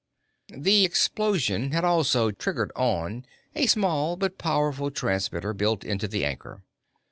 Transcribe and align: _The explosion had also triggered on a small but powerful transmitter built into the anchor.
_The 0.63 0.83
explosion 0.83 1.73
had 1.73 1.83
also 1.85 2.31
triggered 2.31 2.71
on 2.75 3.23
a 3.53 3.67
small 3.67 4.15
but 4.15 4.39
powerful 4.39 4.89
transmitter 4.89 5.53
built 5.53 5.83
into 5.83 6.07
the 6.07 6.25
anchor. 6.25 6.63